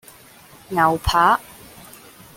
[0.69, 1.39] 牛扒